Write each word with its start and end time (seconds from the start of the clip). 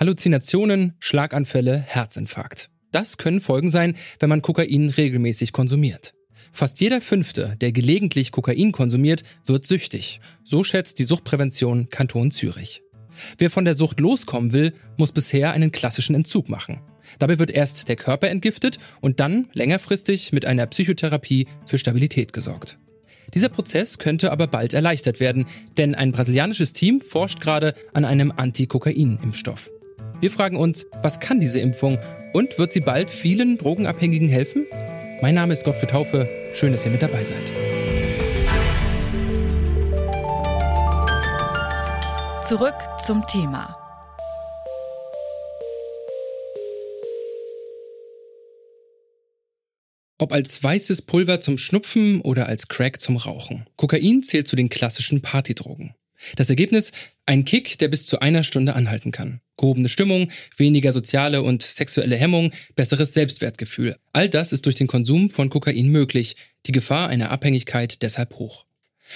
Halluzinationen, 0.00 0.94
Schlaganfälle, 0.98 1.84
Herzinfarkt. 1.86 2.70
Das 2.90 3.18
können 3.18 3.38
Folgen 3.38 3.68
sein, 3.68 3.96
wenn 4.18 4.30
man 4.30 4.40
Kokain 4.40 4.88
regelmäßig 4.88 5.52
konsumiert. 5.52 6.14
Fast 6.52 6.80
jeder 6.80 7.02
Fünfte, 7.02 7.54
der 7.60 7.70
gelegentlich 7.70 8.32
Kokain 8.32 8.72
konsumiert, 8.72 9.24
wird 9.44 9.66
süchtig. 9.66 10.20
So 10.42 10.64
schätzt 10.64 11.00
die 11.00 11.04
Suchtprävention 11.04 11.90
Kanton 11.90 12.30
Zürich. 12.30 12.80
Wer 13.36 13.50
von 13.50 13.66
der 13.66 13.74
Sucht 13.74 14.00
loskommen 14.00 14.52
will, 14.52 14.72
muss 14.96 15.12
bisher 15.12 15.52
einen 15.52 15.70
klassischen 15.70 16.14
Entzug 16.14 16.48
machen. 16.48 16.80
Dabei 17.18 17.38
wird 17.38 17.50
erst 17.50 17.90
der 17.90 17.96
Körper 17.96 18.30
entgiftet 18.30 18.78
und 19.02 19.20
dann 19.20 19.50
längerfristig 19.52 20.32
mit 20.32 20.46
einer 20.46 20.66
Psychotherapie 20.66 21.46
für 21.66 21.76
Stabilität 21.76 22.32
gesorgt. 22.32 22.78
Dieser 23.34 23.50
Prozess 23.50 23.98
könnte 23.98 24.32
aber 24.32 24.46
bald 24.46 24.72
erleichtert 24.72 25.20
werden, 25.20 25.44
denn 25.76 25.94
ein 25.94 26.12
brasilianisches 26.12 26.72
Team 26.72 27.02
forscht 27.02 27.42
gerade 27.42 27.74
an 27.92 28.06
einem 28.06 28.32
Anti-Kokain-Impfstoff. 28.34 29.70
Wir 30.20 30.30
fragen 30.30 30.58
uns, 30.58 30.86
was 31.00 31.18
kann 31.18 31.40
diese 31.40 31.60
Impfung 31.60 31.98
und 32.34 32.58
wird 32.58 32.72
sie 32.72 32.80
bald 32.80 33.08
vielen 33.08 33.56
Drogenabhängigen 33.56 34.28
helfen? 34.28 34.66
Mein 35.22 35.34
Name 35.34 35.54
ist 35.54 35.64
Gottfried 35.64 35.88
Taufe. 35.88 36.28
Schön, 36.52 36.72
dass 36.72 36.84
ihr 36.84 36.90
mit 36.92 37.00
dabei 37.00 37.24
seid. 37.24 37.50
Zurück 42.46 42.74
zum 43.02 43.26
Thema. 43.26 43.76
Ob 50.18 50.34
als 50.34 50.62
weißes 50.62 51.02
Pulver 51.02 51.40
zum 51.40 51.56
Schnupfen 51.56 52.20
oder 52.20 52.46
als 52.46 52.68
Crack 52.68 53.00
zum 53.00 53.16
Rauchen. 53.16 53.64
Kokain 53.76 54.22
zählt 54.22 54.48
zu 54.48 54.56
den 54.56 54.68
klassischen 54.68 55.22
Partydrogen. 55.22 55.94
Das 56.36 56.50
Ergebnis? 56.50 56.92
Ein 57.26 57.44
Kick, 57.44 57.78
der 57.78 57.88
bis 57.88 58.06
zu 58.06 58.20
einer 58.20 58.42
Stunde 58.42 58.74
anhalten 58.74 59.10
kann. 59.10 59.40
Gehobene 59.56 59.88
Stimmung, 59.88 60.30
weniger 60.56 60.92
soziale 60.92 61.42
und 61.42 61.62
sexuelle 61.62 62.16
Hemmung, 62.16 62.52
besseres 62.76 63.12
Selbstwertgefühl. 63.12 63.96
All 64.12 64.28
das 64.28 64.52
ist 64.52 64.66
durch 64.66 64.74
den 64.74 64.86
Konsum 64.86 65.30
von 65.30 65.50
Kokain 65.50 65.88
möglich, 65.88 66.36
die 66.66 66.72
Gefahr 66.72 67.08
einer 67.08 67.30
Abhängigkeit 67.30 68.02
deshalb 68.02 68.34
hoch. 68.34 68.64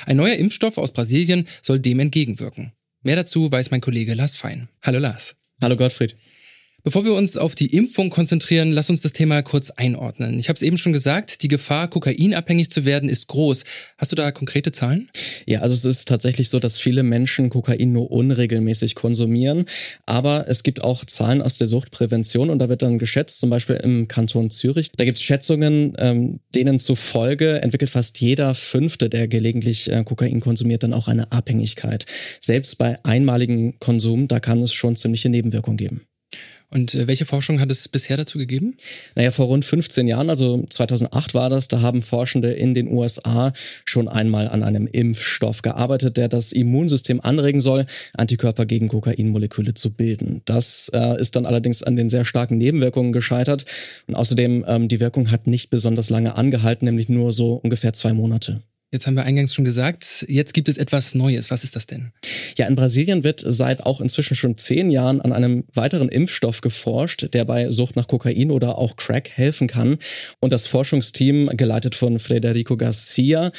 Ein 0.07 0.17
neuer 0.17 0.37
Impfstoff 0.37 0.79
aus 0.79 0.93
Brasilien 0.93 1.49
soll 1.63 1.79
dem 1.79 2.01
entgegenwirken. 2.01 2.73
Mehr 3.03 3.17
dazu 3.17 3.51
weiß 3.51 3.71
mein 3.71 3.81
Kollege 3.81 4.15
Lars 4.15 4.35
Fein. 4.35 4.69
Hallo 4.83 4.99
Lars. 4.99 5.37
Hallo 5.61 5.77
Gottfried. 5.77 6.17
Bevor 6.87 7.07
wir 7.07 7.15
uns 7.15 7.39
auf 7.39 7.55
die 7.55 7.75
Impfung 7.75 8.11
konzentrieren, 8.11 8.71
lass 8.71 8.91
uns 8.91 9.01
das 9.01 9.15
Thema 9.15 9.41
kurz 9.41 9.71
einordnen. 9.71 10.39
Ich 10.39 10.51
habe 10.51 10.57
es 10.57 10.61
eben 10.61 10.77
schon 10.77 10.93
gesagt, 10.93 11.43
die 11.43 11.49
Gefahr, 11.49 11.89
kokainabhängig 11.89 12.69
zu 12.69 12.85
werden, 12.85 13.09
ist 13.09 13.27
groß. 13.29 13.65
Hast 13.97 14.13
du 14.13 14.17
da 14.17 14.31
konkrete 14.33 14.71
Zahlen? 14.71 15.09
Ja, 15.47 15.61
also 15.61 15.73
es 15.73 15.87
ist 15.87 16.07
tatsächlich 16.07 16.51
so, 16.51 16.59
dass 16.59 16.77
viele 16.77 17.03
Menschen 17.03 17.49
Kokain 17.49 17.91
nur 17.91 18.11
unregelmäßig 18.11 18.97
konsumieren. 18.97 19.65
Aber 20.05 20.45
es 20.47 20.63
gibt 20.63 20.85
auch 20.85 21.07
Zahlen 21.07 21.41
aus 21.41 21.57
der 21.57 21.69
Suchtprävention 21.69 22.51
und 22.51 22.59
da 22.59 22.69
wird 22.69 22.83
dann 22.83 22.99
geschätzt, 22.99 23.41
zum 23.41 23.49
Beispiel 23.49 23.77
im 23.77 24.07
Kanton 24.07 24.51
Zürich. 24.51 24.93
Da 24.93 25.07
gibt 25.07 25.17
es 25.17 25.25
Schätzungen, 25.25 25.95
ähm, 25.97 26.41
denen 26.55 26.79
zufolge 26.79 27.63
entwickelt 27.63 27.93
fast 27.93 28.21
jeder 28.21 28.55
Fünfte, 28.55 29.09
der 29.09 29.27
gelegentlich 29.27 29.91
äh, 29.91 30.05
Kokain 30.05 30.41
konsumiert, 30.41 30.83
dann 30.83 30.93
auch 30.93 31.09
eine 31.09 31.33
Abhängigkeit. 31.33 32.05
Selbst 32.43 32.77
bei 32.77 33.03
einmaligem 33.07 33.79
Konsum, 33.79 34.29
da 34.29 34.39
kann 34.39 34.61
es 34.61 34.75
schon 34.75 34.97
ziemliche 34.97 35.31
Nebenwirkungen 35.31 35.79
geben. 35.79 36.03
Und 36.71 36.95
äh, 36.95 37.07
welche 37.07 37.25
Forschung 37.25 37.61
hat 37.61 37.71
es 37.71 37.89
bisher 37.89 38.17
dazu 38.17 38.39
gegeben? 38.39 38.77
Naja, 39.15 39.31
vor 39.31 39.47
rund 39.47 39.65
15 39.65 40.09
Jahren, 40.09 40.29
also 40.29 40.65
2008 40.69 41.35
war 41.35 41.51
das, 41.51 41.69
da 41.69 41.81
haben 41.81 42.03
Forschende 42.03 42.53
in 42.53 42.75
den 42.75 42.89
USA 42.89 43.53
schon 43.85 44.09
einmal 44.09 44.49
an 44.49 44.63
einem 44.63 44.87
Impfstoff 44.87 45.63
gearbeitet, 45.63 46.17
der 46.17 46.29
das 46.29 46.53
Immunsystem 46.53 47.21
anregen 47.21 47.61
soll, 47.61 47.87
Antikörper 48.15 48.67
gegen 48.67 48.89
Kokainmoleküle 48.89 49.75
zu 49.75 49.93
bilden. 49.93 50.43
Das 50.45 50.91
äh, 50.93 51.21
ist 51.21 51.37
dann 51.37 51.47
allerdings 51.47 51.83
an 51.83 51.97
den 51.97 52.11
sehr 52.11 52.25
starken 52.25 52.59
Nebenwirkungen 52.59 53.13
gescheitert. 53.13 53.65
Und 54.07 54.15
außerdem, 54.15 54.65
ähm, 54.67 54.89
die 54.89 55.01
Wirkung 55.01 55.31
hat 55.31 55.47
nicht 55.47 55.71
besonders 55.71 56.11
lange 56.11 56.37
angehalten, 56.37 56.87
nämlich 56.87 57.09
nur 57.09 57.33
so 57.33 57.55
ungefähr 57.55 57.93
zwei 57.93 58.13
Monate. 58.13 58.63
Jetzt 58.95 59.09
haben 59.09 59.17
wir 59.17 59.25
eingangs 59.25 59.53
schon 59.53 59.65
gesagt, 59.65 60.25
jetzt 60.29 60.55
gibt 60.55 60.69
es 60.69 60.79
etwas 60.79 61.17
Neues. 61.17 61.51
Was 61.51 61.65
ist 61.65 61.75
das 61.75 61.87
denn? 61.87 62.13
Ja, 62.57 62.69
in 62.69 62.77
Brasilien 62.77 63.25
wird 63.25 63.43
seit 63.45 63.85
auch 63.85 64.01
inzwischen 64.01 64.37
schon 64.37 64.57
zehn 64.57 64.89
Jahren 64.89 65.21
an 65.21 65.33
einem 65.33 65.65
weiteren 65.75 66.09
Impfstoff 66.09 66.61
geforscht, 66.61 67.35
der 67.35 67.45
bei 67.45 67.71
Sucht 67.71 67.97
nach 67.97 68.07
Kokain 68.07 68.53
oder 68.53 68.79
auch 68.79 68.95
Crack 68.95 69.31
helfen 69.31 69.67
kann. 69.67 69.99
Und 70.39 70.53
das 70.53 70.69
Forschungsteam, 70.69 71.51
geleitet 71.57 71.97
von 71.97 72.21
Frederico 72.21 72.77
Garcia, 72.77 73.51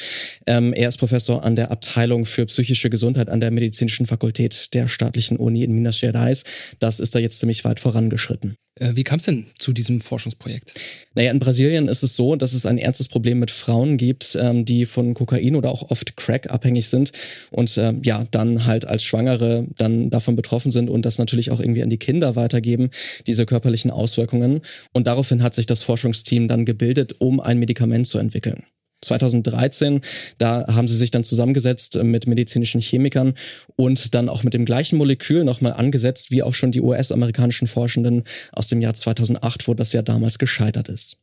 ähm, 0.46 0.72
er 0.72 0.88
ist 0.88 0.96
Professor 0.96 1.44
an 1.44 1.54
der 1.54 1.70
Abteilung 1.70 2.24
für 2.24 2.46
psychische 2.46 2.88
Gesundheit 2.88 3.28
an 3.28 3.40
der 3.40 3.50
Medizinischen 3.50 4.06
Fakultät 4.06 4.72
der 4.72 4.88
staatlichen 4.88 5.36
Uni 5.36 5.64
in 5.64 5.72
Minas 5.72 6.00
Gerais, 6.00 6.44
das 6.78 6.98
ist 6.98 7.14
da 7.14 7.18
jetzt 7.18 7.40
ziemlich 7.40 7.62
weit 7.66 7.78
vorangeschritten. 7.78 8.56
Äh, 8.78 8.94
wie 8.94 9.04
kam 9.04 9.18
es 9.18 9.24
denn 9.24 9.46
zu 9.58 9.72
diesem 9.72 10.00
Forschungsprojekt? 10.00 10.72
Naja, 11.14 11.30
in 11.30 11.38
Brasilien 11.38 11.88
ist 11.88 12.02
es 12.02 12.14
so, 12.14 12.36
dass 12.36 12.52
es 12.52 12.66
ein 12.66 12.78
ernstes 12.78 13.08
Problem 13.08 13.38
mit 13.38 13.50
Frauen 13.50 13.96
gibt, 13.96 14.36
ähm, 14.40 14.64
die 14.64 14.86
von 14.86 15.14
Kokain 15.14 15.56
oder 15.56 15.70
auch 15.70 15.90
oft 15.90 16.16
Crack 16.16 16.50
abhängig 16.50 16.88
sind 16.88 17.12
und 17.50 17.76
ähm, 17.78 18.02
ja, 18.04 18.26
dann 18.30 18.66
halt 18.66 18.86
als 18.86 19.02
Schwangere 19.02 19.66
dann 19.78 20.10
davon 20.10 20.36
betroffen 20.36 20.70
sind 20.70 20.90
und 20.90 21.06
das 21.06 21.18
natürlich 21.18 21.50
auch 21.50 21.60
irgendwie 21.60 21.82
an 21.82 21.90
die 21.90 21.98
Kinder 21.98 22.36
weitergeben, 22.36 22.90
diese 23.26 23.46
körperlichen 23.46 23.90
Auswirkungen. 23.90 24.60
Und 24.92 25.06
daraufhin 25.06 25.42
hat 25.42 25.54
sich 25.54 25.66
das 25.66 25.82
Forschungsteam 25.82 26.48
dann 26.48 26.66
gebildet, 26.66 27.16
um 27.18 27.40
ein 27.40 27.58
Medikament 27.58 28.06
zu 28.06 28.18
entwickeln. 28.18 28.64
2013. 29.06 30.00
Da 30.38 30.66
haben 30.68 30.88
sie 30.88 30.96
sich 30.96 31.10
dann 31.10 31.24
zusammengesetzt 31.24 31.98
mit 32.02 32.26
medizinischen 32.26 32.80
Chemikern 32.80 33.34
und 33.76 34.14
dann 34.14 34.28
auch 34.28 34.44
mit 34.44 34.54
dem 34.54 34.64
gleichen 34.64 34.96
Molekül 34.96 35.44
nochmal 35.44 35.72
angesetzt, 35.72 36.30
wie 36.30 36.42
auch 36.42 36.54
schon 36.54 36.72
die 36.72 36.80
US-amerikanischen 36.80 37.66
Forschenden 37.66 38.24
aus 38.52 38.68
dem 38.68 38.80
Jahr 38.80 38.94
2008, 38.94 39.66
wo 39.68 39.74
das 39.74 39.92
ja 39.92 40.02
damals 40.02 40.38
gescheitert 40.38 40.88
ist. 40.88 41.18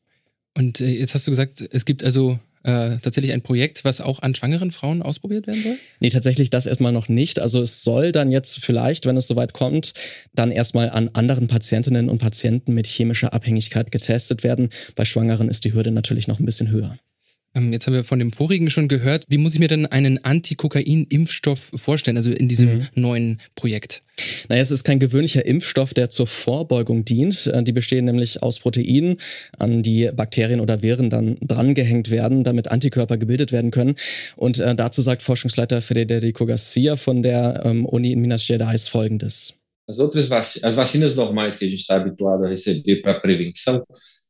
Und 0.55 0.81
äh, 0.81 0.88
jetzt 0.88 1.13
hast 1.13 1.27
du 1.27 1.31
gesagt, 1.31 1.63
es 1.71 1.85
gibt 1.85 2.03
also 2.03 2.38
äh, 2.63 2.97
tatsächlich 3.01 3.33
ein 3.33 3.41
Projekt, 3.41 3.83
was 3.83 4.01
auch 4.01 4.21
an 4.21 4.35
schwangeren 4.35 4.71
Frauen 4.71 5.01
ausprobiert 5.01 5.47
werden 5.47 5.61
soll? 5.61 5.77
Nee, 6.00 6.09
tatsächlich 6.09 6.50
das 6.50 6.65
erstmal 6.65 6.91
noch 6.91 7.09
nicht. 7.09 7.39
Also 7.39 7.61
es 7.61 7.83
soll 7.83 8.11
dann 8.11 8.31
jetzt 8.31 8.63
vielleicht, 8.63 9.05
wenn 9.05 9.17
es 9.17 9.27
soweit 9.27 9.53
kommt, 9.53 9.94
dann 10.33 10.51
erstmal 10.51 10.89
an 10.89 11.09
anderen 11.13 11.47
Patientinnen 11.47 12.09
und 12.09 12.19
Patienten 12.19 12.73
mit 12.73 12.88
chemischer 12.88 13.33
Abhängigkeit 13.33 13.91
getestet 13.91 14.44
werden. 14.44 14.69
Bei 14.95 15.05
Schwangeren 15.05 15.50
ist 15.50 15.65
die 15.65 15.73
Hürde 15.73 15.91
natürlich 15.91 16.27
noch 16.27 16.39
ein 16.39 16.45
bisschen 16.45 16.69
höher. 16.69 16.97
Ähm, 17.55 17.71
jetzt 17.71 17.85
haben 17.85 17.93
wir 17.93 18.03
von 18.03 18.19
dem 18.19 18.31
vorigen 18.31 18.69
schon 18.69 18.87
gehört. 18.87 19.25
Wie 19.29 19.37
muss 19.37 19.53
ich 19.53 19.59
mir 19.59 19.67
denn 19.67 19.85
einen 19.85 20.23
Anti-Kokain-Impfstoff 20.23 21.73
vorstellen, 21.75 22.17
also 22.17 22.31
in 22.31 22.47
diesem 22.47 22.79
mhm. 22.79 22.87
neuen 22.95 23.39
Projekt? 23.55 24.01
Naja, 24.49 24.61
es 24.61 24.71
ist 24.71 24.83
kein 24.83 24.99
gewöhnlicher 24.99 25.45
Impfstoff, 25.45 25.93
der 25.93 26.09
zur 26.09 26.25
Vorbeugung 26.25 27.05
dient. 27.05 27.47
Äh, 27.47 27.63
die 27.63 27.71
bestehen 27.71 28.05
nämlich 28.05 28.41
aus 28.41 28.59
Proteinen, 28.59 29.17
an 29.59 29.83
die 29.83 30.09
Bakterien 30.13 30.61
oder 30.61 30.81
Viren 30.81 31.09
dann 31.09 31.37
drangehängt 31.41 32.09
werden, 32.09 32.43
damit 32.43 32.69
Antikörper 32.69 33.17
gebildet 33.17 33.51
werden 33.51 33.71
können. 33.71 33.95
Und 34.35 34.57
äh, 34.57 34.75
dazu 34.75 35.01
sagt 35.01 35.21
Forschungsleiter 35.21 35.81
Federico 35.81 36.45
Garcia 36.45 36.95
von 36.95 37.21
der 37.21 37.61
ähm, 37.65 37.85
Uni 37.85 38.13
in 38.13 38.21
Minas 38.21 38.47
Gerais 38.47 38.87
folgendes. 38.87 39.59
As 39.85 39.99
outras 39.99 40.29
vacinas, 40.29 40.63
as 40.63 40.75
vacinas 40.75 41.15
normais 41.15 41.57
que 41.57 41.65
a 41.65 41.69
gente 41.69 41.81
está 41.81 41.97
habituado 41.97 42.45
a 42.45 42.47
receber 42.47 43.01
para 43.01 43.19
prevenção 43.19 43.83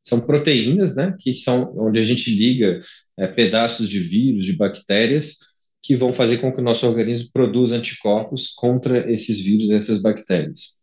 são 0.04 0.20
proteínas, 0.20 0.94
né, 0.94 1.14
que 1.18 1.34
são 1.34 1.74
onde 1.76 1.98
a 1.98 2.04
gente 2.04 2.30
liga 2.30 2.80
é, 3.18 3.26
pedaços 3.26 3.88
de 3.88 3.98
vírus, 4.00 4.44
de 4.44 4.52
bactérias, 4.52 5.38
que 5.82 5.96
vão 5.96 6.14
fazer 6.14 6.38
com 6.38 6.52
que 6.52 6.60
o 6.60 6.64
nosso 6.64 6.86
organismo 6.86 7.30
produza 7.32 7.76
anticorpos 7.76 8.52
contra 8.54 9.10
esses 9.10 9.40
vírus 9.40 9.70
e 9.70 9.74
essas 9.74 10.00
bactérias. 10.00 10.74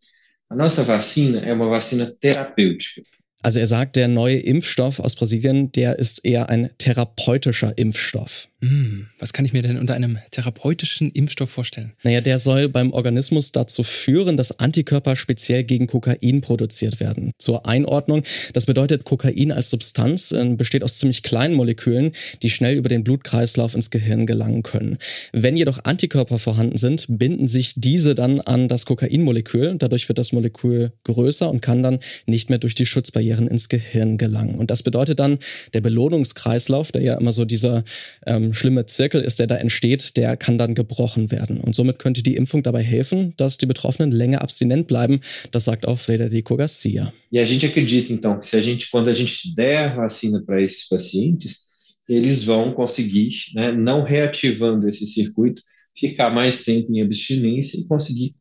A 0.49 0.55
nossa 0.55 0.83
vacina 0.83 1.39
é 1.39 1.53
uma 1.53 1.69
vacina 1.69 2.13
terapêutica. 2.19 3.01
Also 3.43 3.59
er 3.59 3.65
sagt, 3.65 3.95
der 3.95 4.07
neue 4.07 4.37
Impfstoff 4.37 5.01
aus 5.01 5.15
Brasilien, 5.15 5.71
der 5.71 5.97
ist 5.97 6.23
eher 6.23 6.49
ein 6.49 6.69
therapeutischer 6.77 7.73
Impfstoff. 7.75 8.50
Hm, 8.63 9.07
was 9.17 9.33
kann 9.33 9.43
ich 9.43 9.53
mir 9.53 9.63
denn 9.63 9.77
unter 9.77 9.95
einem 9.95 10.19
therapeutischen 10.29 11.09
Impfstoff 11.11 11.49
vorstellen? 11.49 11.93
Naja, 12.03 12.21
der 12.21 12.37
soll 12.37 12.69
beim 12.69 12.93
Organismus 12.93 13.51
dazu 13.51 13.81
führen, 13.81 14.37
dass 14.37 14.59
Antikörper 14.59 15.15
speziell 15.15 15.63
gegen 15.63 15.87
Kokain 15.87 16.41
produziert 16.41 16.99
werden. 16.99 17.31
Zur 17.39 17.65
Einordnung, 17.65 18.21
das 18.53 18.67
bedeutet, 18.67 19.03
Kokain 19.03 19.51
als 19.51 19.71
Substanz 19.71 20.31
äh, 20.31 20.47
besteht 20.55 20.83
aus 20.83 20.99
ziemlich 20.99 21.23
kleinen 21.23 21.55
Molekülen, 21.55 22.11
die 22.43 22.51
schnell 22.51 22.77
über 22.77 22.87
den 22.87 23.03
Blutkreislauf 23.03 23.73
ins 23.73 23.89
Gehirn 23.89 24.27
gelangen 24.27 24.61
können. 24.61 24.99
Wenn 25.33 25.57
jedoch 25.57 25.83
Antikörper 25.83 26.37
vorhanden 26.37 26.77
sind, 26.77 27.07
binden 27.09 27.47
sich 27.47 27.73
diese 27.77 28.13
dann 28.13 28.41
an 28.41 28.67
das 28.67 28.85
Kokainmolekül. 28.85 29.75
Dadurch 29.79 30.07
wird 30.07 30.19
das 30.19 30.33
Molekül 30.33 30.91
größer 31.05 31.49
und 31.49 31.61
kann 31.61 31.81
dann 31.81 31.97
nicht 32.27 32.51
mehr 32.51 32.59
durch 32.59 32.75
die 32.75 32.85
Schutzbarrieren 32.85 33.47
ins 33.47 33.69
Gehirn 33.69 34.19
gelangen. 34.19 34.53
Und 34.53 34.69
das 34.69 34.83
bedeutet 34.83 35.19
dann, 35.19 35.39
der 35.73 35.81
Belohnungskreislauf, 35.81 36.91
der 36.91 37.01
ja 37.01 37.17
immer 37.17 37.31
so 37.31 37.43
dieser 37.43 37.83
ähm, 38.27 38.50
schlimme 38.53 38.85
Zirkel 38.85 39.21
ist, 39.21 39.39
der 39.39 39.47
da 39.47 39.55
entsteht, 39.55 40.15
der 40.17 40.37
kann 40.37 40.57
dann 40.57 40.75
gebrochen 40.75 41.31
werden. 41.31 41.59
Und 41.59 41.75
somit 41.75 41.99
könnte 41.99 42.23
die 42.23 42.35
Impfung 42.35 42.63
dabei 42.63 42.83
helfen, 42.83 43.33
dass 43.37 43.57
die 43.57 43.65
Betroffenen 43.65 44.11
länger 44.11 44.41
abstinent 44.41 44.87
bleiben. 44.87 45.21
Das 45.51 45.65
sagt 45.65 45.87
auch 45.87 45.97
Frederico 45.97 46.57
Garcia. 46.57 47.13
E 47.31 47.39
a 47.39 47.45
gente 47.45 47.65
acredita 47.65 48.11
então 48.11 48.37
que 48.39 48.45
se 48.45 48.57
a 48.57 48.61
gente, 48.61 48.89
quando 48.91 49.09
a 49.09 49.13
gente 49.13 49.55
der 49.55 49.95
vacina 49.95 50.43
para 50.45 50.61
esses 50.61 50.87
pacientes, 50.87 51.65
eles 52.07 52.43
vão 52.43 52.73
conseguir, 52.73 53.31
né, 53.53 53.71
não 53.71 54.03
reativando 54.03 54.87
esse 54.87 55.05
circuito, 55.05 55.61
ficar 55.95 56.29
mais 56.29 56.63
tempo 56.65 56.91
em 56.91 57.01
abstinência 57.01 57.79
e 57.79 57.85
conseguir, 57.85 58.33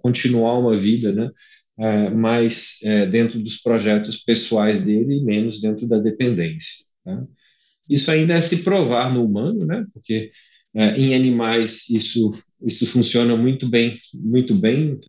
continuar 0.00 0.58
uma 0.58 0.76
vida, 0.76 1.12
né, 1.12 1.30
mais 2.14 2.78
dentro 3.10 3.40
dos 3.40 3.56
projetos 3.56 4.18
pessoais 4.18 4.84
dele 4.84 5.16
e 5.16 5.24
menos 5.24 5.60
dentro 5.60 5.88
da 5.88 5.98
dependência. 5.98 6.84
Tá? 7.04 7.26
Isso 7.88 8.10
ainda 8.10 8.34
é 8.34 8.40
se 8.40 8.62
provar 8.62 9.12
no 9.12 9.24
humano, 9.24 9.64
né? 9.66 9.84
Porque 9.92 10.30
äh, 10.74 11.00
em 11.00 11.14
animais 11.14 11.88
isso 11.90 12.32
isso 12.64 12.86
funciona 12.86 13.36
muito 13.36 13.68
bem, 13.68 13.98
muito 14.14 14.54
bem. 14.54 15.00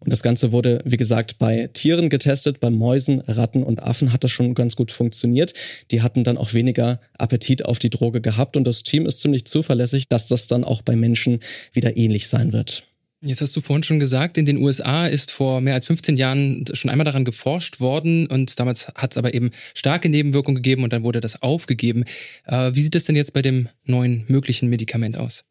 Und 0.00 0.12
das 0.12 0.22
Ganze 0.22 0.52
wurde, 0.52 0.80
wie 0.84 0.96
gesagt, 0.96 1.38
bei 1.38 1.68
Tieren 1.72 2.08
getestet, 2.08 2.60
bei 2.60 2.70
Mäusen, 2.70 3.20
Ratten 3.26 3.64
und 3.64 3.82
Affen 3.82 4.12
hat 4.12 4.22
das 4.22 4.30
schon 4.30 4.54
ganz 4.54 4.76
gut 4.76 4.92
funktioniert. 4.92 5.54
Die 5.90 6.02
hatten 6.02 6.22
dann 6.22 6.38
auch 6.38 6.54
weniger 6.54 7.00
Appetit 7.18 7.64
auf 7.64 7.80
die 7.80 7.90
Droge 7.90 8.20
gehabt 8.20 8.56
und 8.56 8.64
das 8.64 8.84
Team 8.84 9.06
ist 9.06 9.20
ziemlich 9.20 9.44
zuverlässig, 9.46 10.06
dass 10.08 10.28
das 10.28 10.46
dann 10.46 10.62
auch 10.62 10.82
bei 10.82 10.94
Menschen 10.94 11.40
wieder 11.72 11.96
ähnlich 11.96 12.28
sein 12.28 12.52
wird. 12.52 12.84
Jetzt 13.20 13.40
hast 13.40 13.56
du 13.56 13.60
vorhin 13.60 13.82
schon 13.82 13.98
gesagt, 13.98 14.38
in 14.38 14.46
den 14.46 14.58
USA 14.58 15.04
ist 15.08 15.32
vor 15.32 15.60
mehr 15.60 15.74
als 15.74 15.86
15 15.86 16.16
Jahren 16.16 16.64
schon 16.74 16.88
einmal 16.88 17.04
daran 17.04 17.24
geforscht 17.24 17.80
worden 17.80 18.28
und 18.28 18.60
damals 18.60 18.86
hat 18.94 19.10
es 19.10 19.18
aber 19.18 19.34
eben 19.34 19.50
starke 19.74 20.08
Nebenwirkungen 20.08 20.62
gegeben 20.62 20.84
und 20.84 20.92
dann 20.92 21.02
wurde 21.02 21.20
das 21.20 21.42
aufgegeben. 21.42 22.04
Äh, 22.44 22.70
wie 22.74 22.82
sieht 22.82 22.94
es 22.94 23.04
denn 23.04 23.16
jetzt 23.16 23.32
bei 23.32 23.42
dem 23.42 23.68
neuen 23.84 24.24
möglichen 24.28 24.68
Medikament 24.68 25.16
aus? 25.16 25.44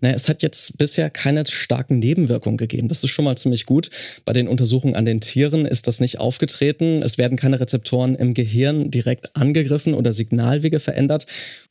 Naja, 0.00 0.14
es 0.14 0.28
hat 0.28 0.42
jetzt 0.42 0.78
bisher 0.78 1.08
keine 1.10 1.46
starken 1.46 1.98
Nebenwirkungen 1.98 2.56
gegeben. 2.56 2.88
Das 2.88 3.04
ist 3.04 3.10
schon 3.10 3.24
mal 3.24 3.36
ziemlich 3.36 3.66
gut. 3.66 3.90
Bei 4.24 4.32
den 4.32 4.48
Untersuchungen 4.48 4.96
an 4.96 5.06
den 5.06 5.20
Tieren 5.20 5.66
ist 5.66 5.86
das 5.86 6.00
nicht 6.00 6.18
aufgetreten. 6.18 7.02
Es 7.02 7.18
werden 7.18 7.38
keine 7.38 7.60
Rezeptoren 7.60 8.14
im 8.14 8.34
Gehirn 8.34 8.90
direkt 8.90 9.36
angegriffen 9.36 9.94
oder 9.94 10.12
Signalwege 10.12 10.80
verändert. 10.80 11.26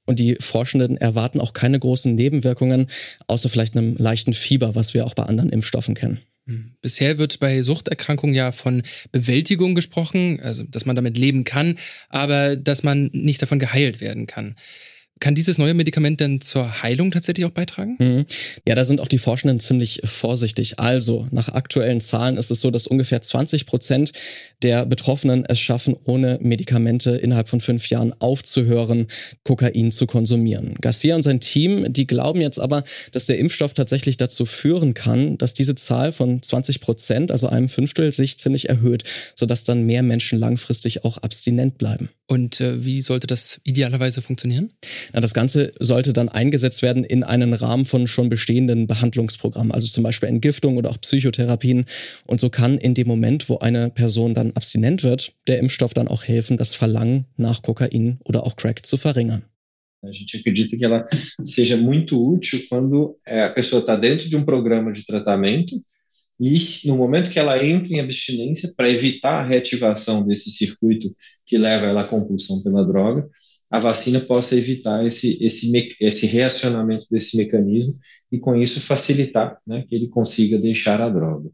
Und 0.06 0.20
die 0.20 0.38
Forschenden 0.40 0.98
erwarten 0.98 1.42
auch 1.42 1.54
keine 1.54 1.80
großen 1.80 2.16
Nebenwirkungen, 2.16 2.88
außer 3.28 3.50
vielleicht 3.50 3.76
einem 3.76 3.96
leichten 3.98 4.34
Fieber, 4.34 4.76
was 4.76 4.94
wir 4.94 5.06
auch 5.06 5.14
bei 5.14 5.24
anderen 5.24 5.50
Impfstoffen 5.50 5.96
kennen. 5.96 6.20
Hm. 6.48 6.72
Bisher 6.82 7.18
wird 7.18 7.40
bei 7.40 7.62
Suchterkrankungen 7.62 8.36
ja 8.36 8.52
von 8.52 8.84
Bewältigung 9.12 9.76
gesprochen, 9.76 10.40
also 10.42 10.64
dass 10.64 10.86
man 10.86 10.96
damit 10.96 11.18
leben 11.18 11.44
kann, 11.44 11.78
aber 12.10 12.56
dass 12.56 12.84
man 12.84 13.10
nicht 13.14 13.42
davon 13.42 13.60
geheilt 13.60 14.02
werden 14.02 14.28
kann. 14.28 14.56
Kann 15.22 15.36
dieses 15.36 15.60
neue 15.60 15.76
Medikament 15.76 16.20
denn 16.20 16.42
zur 16.42 16.82
Heilung 16.82 17.12
tatsächlich 17.12 17.46
auch 17.46 17.52
beitragen? 17.52 17.96
Mhm. 18.00 18.26
Ja, 18.68 18.74
da 18.74 18.84
sind 18.84 19.00
auch 19.00 19.08
die 19.08 19.20
Forschenden 19.20 19.60
ziemlich 19.60 20.02
vorsichtig. 20.04 20.80
Also, 20.80 21.28
nach 21.30 21.50
aktuellen 21.50 22.02
Zahlen 22.02 22.38
ist 22.38 22.50
es 22.50 22.60
so, 22.60 22.72
dass 22.72 22.88
ungefähr 22.88 23.22
20 23.22 23.68
Prozent 23.68 24.14
der 24.64 24.84
Betroffenen 24.84 25.46
es 25.46 25.60
schaffen, 25.60 25.96
ohne 26.06 26.40
Medikamente 26.42 27.12
innerhalb 27.12 27.50
von 27.50 27.62
fünf 27.62 27.88
Jahren 27.90 28.14
aufzuhören, 28.20 29.08
Kokain 29.44 29.92
zu 29.92 30.08
konsumieren. 30.08 30.74
Garcia 30.82 31.16
und 31.16 31.22
sein 31.22 31.40
Team, 31.40 31.94
die 31.94 32.08
glauben 32.08 32.42
jetzt 32.42 32.60
aber, 32.60 32.84
dass 33.12 33.26
der 33.26 33.38
Impfstoff 33.38 33.76
tatsächlich 33.76 34.18
dazu 34.18 34.48
führen 34.48 34.96
kann, 34.96 35.38
dass 35.38 35.54
diese 35.54 35.76
Zahl 35.76 36.12
von 36.12 36.42
20 36.42 36.82
Prozent, 36.82 37.30
also 37.30 37.48
einem 37.48 37.70
Fünftel, 37.70 38.12
sich 38.12 38.40
ziemlich 38.40 38.70
erhöht, 38.70 39.04
sodass 39.36 39.64
dann 39.66 39.86
mehr 39.86 40.02
Menschen 40.02 40.40
langfristig 40.40 41.06
auch 41.06 41.20
abstinent 41.20 41.78
bleiben. 41.78 42.10
Und 42.32 42.62
äh, 42.62 42.86
wie 42.86 43.02
sollte 43.02 43.28
das 43.28 43.60
idealerweise 43.66 44.22
funktionieren? 44.22 44.72
Na, 45.12 45.20
das 45.20 45.34
Ganze 45.34 45.74
sollte 45.82 46.14
dann 46.14 46.30
eingesetzt 46.30 46.82
werden 46.82 47.04
in 47.04 47.26
einen 47.26 47.54
Rahmen 47.54 47.84
von 47.84 48.08
schon 48.08 48.30
bestehenden 48.30 48.88
Behandlungsprogrammen, 48.88 49.74
also 49.74 49.90
zum 49.90 50.06
Beispiel 50.06 50.30
Entgiftung 50.30 50.78
oder 50.78 50.92
auch 50.92 51.02
Psychotherapien. 51.02 51.84
Und 52.26 52.40
so 52.40 52.50
kann 52.50 52.78
in 52.78 52.94
dem 52.94 53.10
Moment, 53.10 53.50
wo 53.50 53.58
eine 53.58 53.90
Person 53.90 54.34
dann 54.34 54.54
abstinent 54.54 55.04
wird, 55.04 55.34
der 55.48 55.60
Impfstoff 55.60 55.94
dann 55.94 56.08
auch 56.08 56.24
helfen, 56.24 56.56
das 56.56 56.74
Verlangen 56.74 57.26
nach 57.36 57.64
Kokain 57.64 58.18
oder 58.24 58.46
auch 58.46 58.56
Crack 58.56 58.86
zu 58.86 58.96
verringern. 58.96 59.44
A 60.02 60.12
gente 60.14 60.38
acredita 60.38 60.78
que 60.78 60.86
ela 60.86 61.06
seja 61.44 61.76
muito 61.76 62.18
útil 62.18 62.66
quando 62.70 63.20
a 63.26 63.50
pessoa 63.50 63.82
está 63.82 63.98
dentro 63.98 64.30
de 64.30 64.38
um 64.38 64.46
programa 64.46 64.94
de 64.94 65.06
tratamento 65.06 65.76
e 66.42 66.88
no 66.88 66.98
momento 66.98 67.30
que 67.30 67.38
ela 67.38 67.64
entra 67.64 67.94
em 67.94 68.00
abstinência, 68.00 68.74
para 68.76 68.90
evitar 68.90 69.42
a 69.42 69.46
reativação 69.46 70.26
desse 70.26 70.50
circuito 70.50 71.16
que 71.46 71.56
leva 71.56 71.86
ela 71.86 72.02
à 72.02 72.08
compulsão 72.08 72.64
pela 72.64 72.84
droga, 72.84 73.30
a 73.70 73.80
vacina 73.80 74.20
possa 74.20 74.56
evitar 74.56 75.06
esse, 75.06 75.38
esse, 75.40 75.72
esse 76.02 76.26
reacionamento 76.26 77.06
desse 77.12 77.38
mecanismo 77.38 77.94
e, 78.32 78.40
com 78.40 78.56
isso, 78.56 78.82
facilitar 78.82 79.60
né, 79.68 79.86
que 79.88 79.94
ele 79.94 80.08
consiga 80.10 80.58
deixar 80.58 81.00
a 81.00 81.10
droga. 81.10 81.48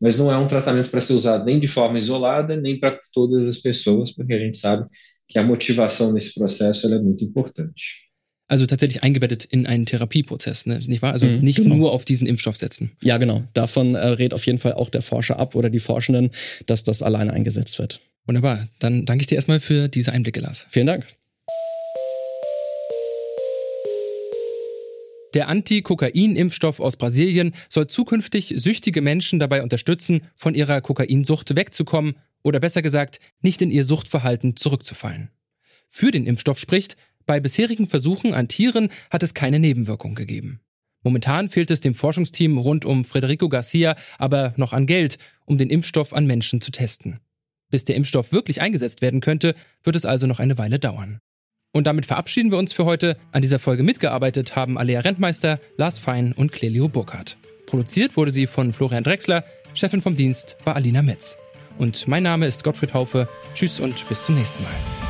Mas 0.00 0.16
não 0.16 0.30
é 0.30 0.38
um 0.38 0.46
tratamento 0.46 0.92
para 0.92 1.00
ser 1.00 1.14
usado 1.14 1.44
nem 1.44 1.58
de 1.58 1.66
forma 1.66 1.98
isolada, 1.98 2.54
nem 2.56 2.78
para 2.78 3.00
todas 3.12 3.48
as 3.48 3.56
pessoas, 3.56 4.14
porque 4.14 4.32
a 4.32 4.38
gente 4.38 4.58
sabe 4.58 4.88
que 5.28 5.40
a 5.40 5.42
motivação 5.42 6.12
nesse 6.12 6.34
processo 6.34 6.86
é 6.86 7.02
muito 7.02 7.24
importante. 7.24 8.09
Also 8.50 8.66
tatsächlich 8.66 9.04
eingebettet 9.04 9.44
in 9.44 9.64
einen 9.68 9.86
Therapieprozess, 9.86 10.66
ne? 10.66 10.80
nicht 10.84 11.02
wahr? 11.02 11.12
Also 11.12 11.24
mhm, 11.24 11.38
nicht 11.38 11.58
genau. 11.58 11.76
nur 11.76 11.92
auf 11.92 12.04
diesen 12.04 12.26
Impfstoff 12.26 12.56
setzen. 12.56 12.90
Ja, 13.00 13.16
genau. 13.16 13.44
Davon 13.54 13.94
äh, 13.94 14.04
rät 14.04 14.34
auf 14.34 14.44
jeden 14.44 14.58
Fall 14.58 14.72
auch 14.72 14.90
der 14.90 15.02
Forscher 15.02 15.38
ab 15.38 15.54
oder 15.54 15.70
die 15.70 15.78
Forschenden, 15.78 16.30
dass 16.66 16.82
das 16.82 17.00
alleine 17.00 17.32
eingesetzt 17.32 17.78
wird. 17.78 18.00
Wunderbar. 18.26 18.66
Dann 18.80 19.06
danke 19.06 19.22
ich 19.22 19.28
dir 19.28 19.36
erstmal 19.36 19.60
für 19.60 19.86
diese 19.86 20.10
Einblicke, 20.10 20.40
Lars. 20.40 20.66
Vielen 20.68 20.88
Dank. 20.88 21.06
Der 25.34 25.46
Anti-Kokain-Impfstoff 25.46 26.80
aus 26.80 26.96
Brasilien 26.96 27.54
soll 27.68 27.86
zukünftig 27.86 28.54
süchtige 28.56 29.00
Menschen 29.00 29.38
dabei 29.38 29.62
unterstützen, 29.62 30.22
von 30.34 30.56
ihrer 30.56 30.80
Kokainsucht 30.80 31.54
wegzukommen 31.54 32.16
oder 32.42 32.58
besser 32.58 32.82
gesagt, 32.82 33.20
nicht 33.42 33.62
in 33.62 33.70
ihr 33.70 33.84
Suchtverhalten 33.84 34.56
zurückzufallen. 34.56 35.30
Für 35.92 36.10
den 36.10 36.26
Impfstoff 36.26 36.58
spricht, 36.58 36.96
bei 37.26 37.40
bisherigen 37.40 37.88
Versuchen 37.88 38.34
an 38.34 38.48
Tieren 38.48 38.90
hat 39.10 39.22
es 39.22 39.34
keine 39.34 39.58
Nebenwirkung 39.58 40.14
gegeben. 40.14 40.60
Momentan 41.02 41.48
fehlt 41.48 41.70
es 41.70 41.80
dem 41.80 41.94
Forschungsteam 41.94 42.58
rund 42.58 42.84
um 42.84 43.04
Federico 43.04 43.48
Garcia 43.48 43.96
aber 44.18 44.52
noch 44.56 44.72
an 44.72 44.86
Geld, 44.86 45.18
um 45.46 45.56
den 45.58 45.70
Impfstoff 45.70 46.12
an 46.12 46.26
Menschen 46.26 46.60
zu 46.60 46.70
testen. 46.70 47.20
Bis 47.70 47.84
der 47.84 47.96
Impfstoff 47.96 48.32
wirklich 48.32 48.60
eingesetzt 48.60 49.00
werden 49.00 49.20
könnte, 49.20 49.54
wird 49.82 49.96
es 49.96 50.04
also 50.04 50.26
noch 50.26 50.40
eine 50.40 50.58
Weile 50.58 50.78
dauern. 50.78 51.20
Und 51.72 51.86
damit 51.86 52.04
verabschieden 52.04 52.50
wir 52.50 52.58
uns 52.58 52.72
für 52.72 52.84
heute. 52.84 53.16
An 53.32 53.42
dieser 53.42 53.60
Folge 53.60 53.82
mitgearbeitet 53.82 54.56
haben 54.56 54.76
Alea 54.76 55.00
Rentmeister, 55.00 55.60
Lars 55.76 55.98
Fein 55.98 56.32
und 56.32 56.52
Clelio 56.52 56.88
Burkhardt. 56.88 57.36
Produziert 57.66 58.16
wurde 58.16 58.32
sie 58.32 58.48
von 58.48 58.72
Florian 58.72 59.04
Drexler, 59.04 59.44
Chefin 59.74 60.02
vom 60.02 60.16
Dienst 60.16 60.56
war 60.64 60.74
Alina 60.74 61.02
Metz. 61.02 61.38
Und 61.78 62.08
mein 62.08 62.24
Name 62.24 62.46
ist 62.46 62.64
Gottfried 62.64 62.92
Haufe. 62.92 63.28
Tschüss 63.54 63.80
und 63.80 64.08
bis 64.08 64.24
zum 64.24 64.34
nächsten 64.34 64.62
Mal. 64.62 65.09